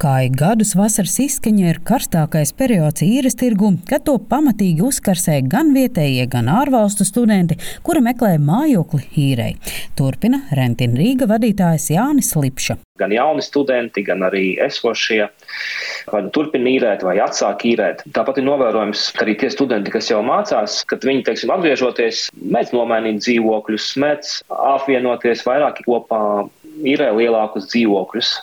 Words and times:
Kā 0.00 0.22
ik 0.24 0.38
gadus 0.40 0.70
vasaras 0.78 1.18
izskaņa 1.20 1.64
ir 1.68 1.78
karstākais 1.84 2.54
periods 2.56 3.02
īres 3.04 3.34
tirgu, 3.36 3.74
kad 3.84 4.06
to 4.06 4.14
pamatīgi 4.30 4.80
uzkarsē 4.86 5.34
gan 5.52 5.74
vietējie, 5.74 6.24
gan 6.32 6.48
ārvalstu 6.48 7.04
studenti, 7.04 7.58
kuri 7.84 8.00
meklē 8.06 8.38
mājokli 8.40 9.02
īrei. 9.20 9.50
Turpina 10.00 10.40
Rentina 10.56 10.96
Rīga 10.96 11.28
vadītājs 11.28 11.90
Jānis 11.92 12.32
Lipša. 12.32 12.78
Gan 12.96 13.12
jauni 13.12 13.44
studenti, 13.44 14.00
gan 14.08 14.24
arī 14.24 14.54
esošie 14.64 15.26
vai 16.08 16.24
nu 16.24 16.32
turpina 16.32 16.72
īrēt, 16.72 17.04
vai 17.04 17.18
atsāk 17.20 17.68
īrēt. 17.68 18.00
Tāpat 18.16 18.40
ir 18.40 18.48
novērojams, 18.48 19.10
ka 19.18 19.28
arī 19.28 19.36
tie 19.44 19.52
studenti, 19.52 19.92
kas 19.92 20.08
jau 20.08 20.24
mācās, 20.24 20.80
kad 20.88 21.04
viņi, 21.04 21.26
teiksim, 21.28 21.52
atgriežoties, 21.52 22.30
mēdz 22.40 22.72
nomainīt 22.72 23.20
dzīvokļus, 23.20 23.94
mēdz 24.00 24.36
apvienoties 24.48 25.44
vairāki 25.44 25.84
kopā, 25.84 26.46
īrē 26.88 27.12
lielākus 27.20 27.68
dzīvokļus. 27.68 28.38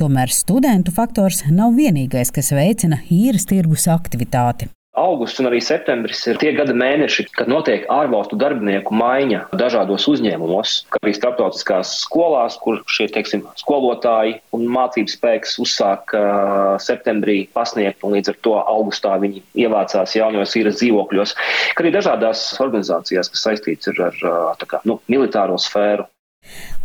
Tomēr 0.00 0.32
studentu 0.32 0.94
faktors 0.94 1.44
nav 1.50 1.76
vienīgais, 1.76 2.32
kas 2.34 2.52
veicina 2.56 3.02
īres 3.12 3.48
tirgus 3.48 3.86
aktivitāti. 3.92 4.70
Augusts 4.96 5.42
un 5.42 5.50
arī 5.50 5.58
septembris 5.60 6.22
ir 6.24 6.38
tie 6.40 6.54
gada 6.56 6.72
mēneši, 6.72 7.26
kad 7.36 7.50
notiek 7.52 7.82
ārvalstu 7.92 8.38
darbinieku 8.40 8.96
maiņa 8.96 9.42
dažādos 9.60 10.06
uzņēmumos, 10.08 10.76
kā 10.88 11.00
arī 11.02 11.12
starptautiskās 11.12 11.92
skolās, 12.00 12.56
kur 12.62 12.80
šie 12.88 13.10
teiksim, 13.12 13.44
skolotāji 13.60 14.38
un 14.56 14.64
mācības 14.72 15.18
spēks 15.18 15.58
uzsāk 15.60 16.16
uh, 16.16 16.80
septembrī 16.80 17.42
pasniegt, 17.52 18.00
un 18.08 18.16
līdz 18.16 18.32
ar 18.32 18.40
to 18.48 18.56
augustā 18.62 19.18
viņi 19.20 19.44
ievācās 19.66 20.16
jaunajos 20.16 20.56
īres 20.62 20.80
dzīvokļos, 20.80 21.36
kā 21.76 21.84
arī 21.84 21.92
dažādās 21.98 22.48
organizācijās, 22.64 23.34
kas 23.34 23.48
saistīts 23.50 23.92
ar, 23.92 24.00
ar 24.56 24.64
kā, 24.64 24.80
nu, 24.88 25.02
militāro 25.12 25.60
sfēru. 25.60 26.08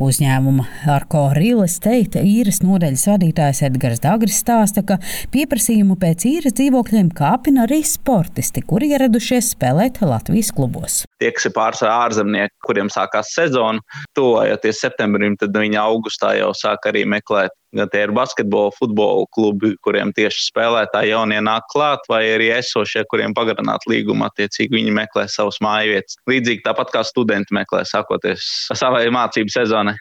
Uzņēmuma 0.01 0.65
Arko 0.89 1.27
Real 1.35 1.63
Estate 1.65 2.23
īres 2.25 2.61
nodaļas 2.63 3.05
vadītājs 3.11 3.61
Edgars 3.67 4.01
Dagris 4.03 4.39
stāsta, 4.41 4.83
ka 4.87 4.97
pieprasījumu 5.33 5.97
pēc 6.01 6.25
īres 6.29 6.57
dzīvokļiem 6.57 7.11
kāpina 7.17 7.65
arī 7.67 7.81
sportisti, 7.87 8.63
kuri 8.65 8.91
ieradušies 8.95 9.53
spēlēt 9.55 10.01
Latvijas 10.05 10.51
klubos. 10.57 11.01
Tie, 11.21 11.29
kas 11.35 11.47
ir 11.49 11.55
pārsvarā 11.55 11.97
ārzemnieki, 12.07 12.57
kuriem 12.65 12.89
sākās 12.93 13.33
sezona, 13.37 13.83
tuvojoties 14.17 14.81
septembrim, 14.81 15.37
tad 15.39 15.53
viņi 15.57 15.79
augustā 15.81 16.33
jau 16.39 16.51
sāk 16.57 16.89
arī 16.89 17.05
meklēt. 17.09 17.53
Tie 17.71 18.01
ir 18.03 18.11
basketbola, 18.11 18.73
futbola 18.75 19.23
klubi, 19.35 19.73
kuriem 19.85 20.11
tieši 20.15 20.43
spēlētāji 20.49 21.13
jaunie 21.13 21.39
nāk 21.45 21.69
klāt, 21.71 22.03
vai 22.11 22.23
arī 22.33 22.49
esošie, 22.57 23.05
kuriem 23.11 23.35
pagarināt 23.37 23.87
līgumu, 23.87 24.27
attiecīgi 24.27 24.75
viņi 24.75 24.95
meklē 24.97 25.27
savus 25.31 25.61
māju 25.63 25.95
vietas. 25.95 26.19
Līdzīgi 26.27 26.65
tāpat 26.67 26.91
kā 26.91 27.05
studenti 27.07 27.55
meklē, 27.55 27.85
sākoties 27.87 28.47
savai 28.75 29.05
mācību 29.15 29.55
sezonai. 29.55 29.95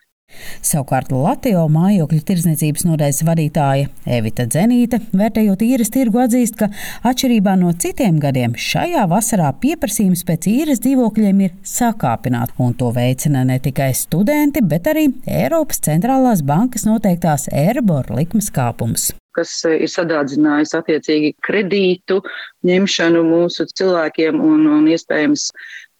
Savukārt 0.64 1.12
Latvijas 1.12 1.70
mājokļu 1.72 2.20
tirdzniecības 2.26 2.84
nodaļas 2.86 3.22
vadītāja 3.26 3.88
Evita 4.18 4.46
Zenīte, 4.50 5.00
vērtējot 5.16 5.64
īres 5.66 5.92
tirgu, 5.92 6.20
atzīst, 6.24 6.58
ka 6.60 6.70
atšķirībā 7.10 7.56
no 7.60 7.72
citiem 7.80 8.20
gadiem 8.22 8.56
šajā 8.58 9.06
vasarā 9.10 9.50
pieprasījums 9.62 10.24
pēc 10.28 10.48
īres 10.50 10.82
dzīvokļiem 10.84 11.44
ir 11.46 11.56
sakāpināts, 11.66 12.56
un 12.62 12.76
to 12.78 12.90
veicina 12.96 13.44
ne 13.48 13.58
tikai 13.62 13.90
studenti, 13.96 14.62
bet 14.62 14.90
arī 14.90 15.08
Eiropas 15.26 15.82
centrālās 15.86 16.44
bankas 16.46 16.86
noteiktās 16.88 17.48
Eiribor 17.52 18.12
likmes 18.14 18.50
kāpums. 18.54 19.10
Kas 19.36 19.52
ir 19.68 19.86
sadārdzinājis 19.86 20.74
attiecīgi 20.74 21.36
kredītu 21.46 22.18
ņemšanu 22.66 23.22
mūsu 23.28 23.68
cilvēkiem 23.78 24.40
un, 24.42 24.66
un 24.66 24.88
iespējams 24.90 25.50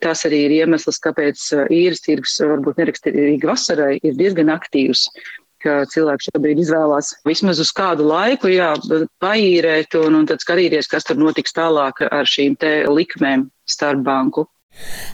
Tas 0.01 0.25
arī 0.29 0.45
ir 0.47 0.57
iemesls, 0.63 1.01
kāpēc 1.05 1.43
uh, 1.57 1.67
īres 1.73 2.01
tirgus 2.07 2.39
varbūt 2.41 2.81
neraksturīgi 2.81 3.51
vasarai 3.51 3.99
ir 4.01 4.17
diezgan 4.17 4.53
aktīvs 4.55 5.09
ka 5.61 5.83
cilvēks 5.93 6.31
šobrīd 6.31 6.63
izvēlās 6.63 7.15
vismaz 7.29 7.61
uz 7.63 7.73
kādu 7.77 8.07
laiku, 8.09 8.49
jā, 8.53 8.73
paīrēt 9.23 9.97
un, 10.01 10.23
un 10.23 10.31
tad 10.31 10.41
skatīties, 10.41 10.89
kas 10.91 11.05
tur 11.09 11.21
notiks 11.21 11.53
tālāk 11.57 12.01
ar 12.09 12.29
šīm 12.29 12.57
te 12.61 12.73
likmēm 12.89 13.51
starp 13.69 14.05
banku. 14.07 14.47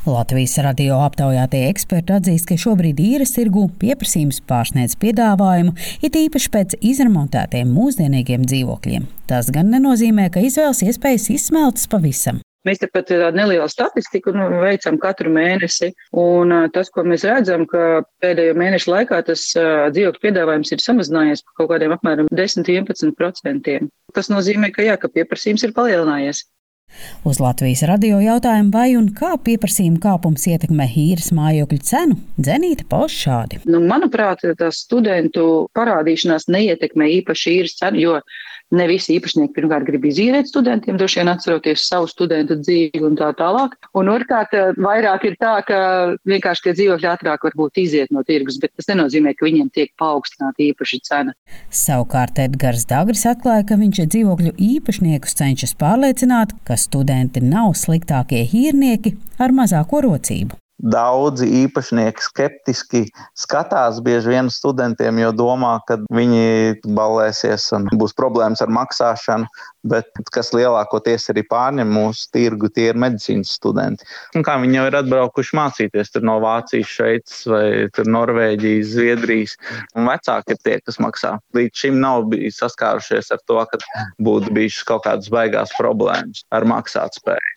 Latvijas 0.07 0.59
radio 0.61 0.99
aptaujātie 1.01 1.63
eksperti 1.71 2.13
atzīst, 2.13 2.47
ka 2.51 2.59
šobrīd 2.61 3.01
īres 3.01 3.33
tirgu 3.35 3.65
pieprasījums 3.81 4.43
pārsniedz 4.47 4.99
piedāvājumu, 5.01 5.73
it 6.05 6.19
īpaši 6.21 6.53
pēc 6.53 6.77
izremontētiem 6.93 7.73
mūsdienīgiem 7.73 8.45
dzīvokļiem. 8.47 9.09
Tas 9.27 9.49
gan 9.55 9.73
nenozīmē, 9.73 10.29
ka 10.31 10.45
izvēles 10.45 10.85
iespējas 10.87 11.31
izsmeltas 11.39 11.89
pavisam. 11.91 12.45
Mēs 12.67 12.83
te 12.83 12.89
pat 12.91 13.07
tādu 13.11 13.39
nelielu 13.39 13.69
statistiku 13.71 14.35
nu, 14.35 14.49
veicam 14.63 14.99
katru 15.03 15.31
mēnesi, 15.35 15.93
un 16.19 16.55
tas, 16.75 16.91
ko 16.91 17.05
mēs 17.07 17.27
redzam, 17.29 17.67
ka 17.71 18.03
pēdējo 18.25 18.57
mēnešu 18.59 18.91
laikā 18.91 19.23
tas 19.29 19.47
dzīvokļu 19.55 20.25
piedāvājums 20.25 20.75
ir 20.75 20.83
samazinājies 20.83 21.45
par 21.47 21.61
kaut 21.61 21.73
kādiem 21.75 21.95
apmēram 21.95 22.31
10-11%. 22.35 23.79
Tas 24.17 24.33
nozīmē, 24.33 24.73
ka 24.75 24.87
jā, 24.87 24.99
ka 24.99 25.13
pieprasījums 25.13 25.67
ir 25.67 25.77
palielinājies. 25.77 26.47
Uz 27.27 27.41
Latvijas 27.43 27.83
radio 27.91 28.21
jautājumu, 28.23 28.71
vai 28.71 28.93
un 28.99 29.09
kā 29.15 29.33
pieprasījuma 29.43 29.99
kāpums 30.05 30.47
ietekmē 30.47 30.87
īres 31.03 31.33
mājokļu 31.35 31.79
cenu, 31.83 32.19
Zenīta 32.49 32.87
pauž 32.89 33.17
šādi. 33.25 33.59
Nu, 33.67 33.81
manuprāt, 33.91 34.45
tas 34.59 34.85
studentu 34.87 35.67
parādīšanās 35.77 36.47
neietekmē 36.53 37.11
īpaši 37.19 37.57
īres 37.59 37.75
cenu, 37.81 38.03
jo 38.05 38.21
Ne 38.75 38.89
visi 38.91 39.15
īpašnieki 39.15 39.55
pirmkārt 39.55 39.87
grib 39.87 40.09
izīrēt 40.09 40.49
studentiem, 40.51 40.97
droši 40.99 41.21
vien 41.21 41.31
atceroties 41.31 41.85
savu 41.87 42.09
studentu 42.11 42.57
dzīvi 42.59 43.05
un 43.07 43.15
tā 43.19 43.29
tālāk. 43.39 43.77
Un 43.95 44.11
otrkārt, 44.11 44.57
vairāk 44.83 45.29
ir 45.29 45.37
tā, 45.39 45.53
ka 45.69 45.79
vienkārši 46.27 46.65
tie 46.65 46.75
dzīvokļi 46.81 47.11
ātrāk 47.13 47.47
varbūt 47.47 47.79
iziet 47.85 48.11
no 48.11 48.25
tirgus, 48.27 48.59
bet 48.63 48.75
tas 48.75 48.91
nenozīmē, 48.91 49.37
ka 49.39 49.47
viņiem 49.47 49.71
tiek 49.71 49.95
paaugstināta 50.03 50.67
īpaši 50.67 51.01
cena. 51.07 51.37
Savukārt 51.71 52.43
Edgars 52.43 52.89
Dagris 52.91 53.23
atklāja, 53.31 53.69
ka 53.71 53.79
viņš 53.79 54.03
dzīvokļu 54.11 54.57
īpašniekus 54.73 55.39
cenšas 55.39 55.79
pārliecināt, 55.79 56.59
ka 56.67 56.75
studenti 56.81 57.45
nav 57.47 57.77
sliktākie 57.79 58.43
īrnieki 58.51 59.15
ar 59.39 59.55
mazāko 59.55 60.03
rocību. 60.11 60.59
Daudzi 60.77 61.47
īpašnieki 61.65 62.21
skeptiski 62.21 63.01
skatās 63.39 64.03
bieži 64.05 64.35
vien 64.35 64.51
studentiem, 64.53 65.17
jo 65.23 65.31
domā, 65.33 65.79
ka 65.89 65.97
viņi 66.13 66.83
balēsies 66.85 67.71
un 67.79 67.89
būs 67.97 68.13
problēmas 68.19 68.61
ar 68.61 68.73
maksāšanu, 68.77 69.49
bet 69.89 70.11
kas 70.35 70.53
lielākoties 70.53 71.31
arī 71.33 71.47
pārņem 71.49 71.89
mūsu 71.97 72.29
tirgu, 72.37 72.69
tie 72.69 72.91
ir 72.91 73.01
medicīnas 73.01 73.55
studenti. 73.57 74.05
Un 74.37 74.45
kā 74.45 74.59
viņi 74.61 74.81
jau 74.81 74.87
ir 74.91 74.99
atbraukuši 75.01 75.57
mācīties 75.57 76.13
no 76.21 76.37
Vācijas, 76.45 76.93
Šveices 76.93 77.49
vai 77.49 78.07
Norvēģijas, 78.19 78.93
Zviedrijas, 78.93 79.57
un 79.97 80.13
vecāki 80.13 80.59
ir 80.59 80.61
tie, 80.61 80.79
kas 80.85 81.01
maksā. 81.01 81.39
Līdz 81.57 81.87
šim 81.87 82.01
nav 82.05 82.29
saskārušies 82.53 83.33
ar 83.33 83.41
to, 83.49 83.63
ka 83.73 83.81
būtu 84.21 84.53
bijušas 84.53 84.89
kaut 84.93 85.07
kādas 85.09 85.33
baigās 85.33 85.73
problēmas 85.81 86.45
ar 86.53 86.69
maksātspēju. 86.69 87.56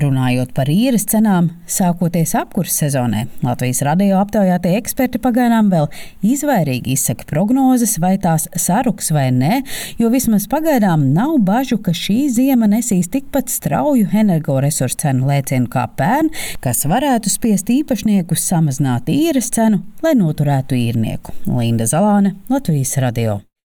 Runājot 0.00 0.52
par 0.54 0.70
īres 0.70 1.04
cenām, 1.10 1.50
sākoties 1.68 2.32
apkurss 2.38 2.78
sezonai, 2.82 3.24
Latvijas 3.42 3.82
radio 3.86 4.20
aptaujātie 4.20 4.76
eksperti 4.78 5.20
pagaidām 5.22 5.70
vēl 5.72 5.88
izvairīgi 6.26 6.94
izsaka 6.94 7.26
prognozes, 7.30 7.96
vai 8.02 8.14
tās 8.22 8.46
saruks 8.54 9.10
vai 9.14 9.28
nē, 9.34 9.60
jo 10.00 10.12
vismaz 10.14 10.46
pagaidām 10.50 11.08
nav 11.16 11.36
bažu, 11.46 11.80
ka 11.82 11.94
šī 11.96 12.20
ziema 12.32 12.70
nesīs 12.70 13.10
tikpat 13.10 13.50
strauju 13.52 14.08
energoresursu 14.22 15.02
cenu 15.04 15.28
lēcienu 15.30 15.70
kā 15.72 15.88
pērn, 15.98 16.30
kas 16.64 16.86
varētu 16.90 17.32
spiest 17.32 17.70
īpašniekus 17.74 18.46
samazināt 18.52 19.10
īres 19.12 19.50
cenu, 19.54 19.82
lai 20.06 20.16
noturētu 20.18 20.78
īrnieku. 20.78 21.34
Linda 21.50 21.90
Zalāne, 21.90 22.36
Latvijas 22.50 22.96
radio. 23.02 23.40